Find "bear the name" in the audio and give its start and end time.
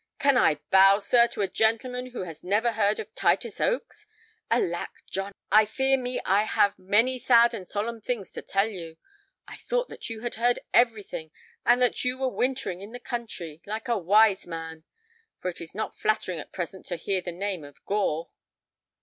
16.97-17.63